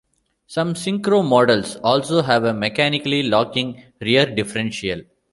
Some 0.47 0.73
syncro 0.73 1.23
models 1.23 1.75
also 1.83 2.23
have 2.23 2.43
a 2.43 2.55
mechanically 2.55 3.21
locking 3.21 3.83
rear 4.01 4.25
differential. 4.25 5.01